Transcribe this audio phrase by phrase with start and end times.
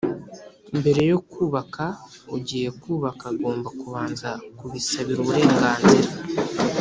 [0.79, 1.85] Mbere yo kubaka
[2.35, 6.09] ugiye kubaka agomba kubanza kubisabira uburenganzira